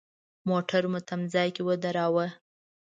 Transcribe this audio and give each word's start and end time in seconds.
موټر 0.49 0.83
مو 0.91 0.99
تم 1.09 1.21
ځای 1.33 1.47
کې 1.55 1.61
ودراوه. 1.67 2.25